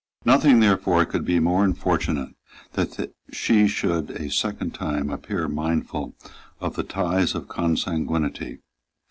[0.25, 2.33] Nothing therefore could be more unfortunate
[2.73, 6.15] than that she should a second time appear unmindful
[6.59, 8.61] of the ties of consanguinity.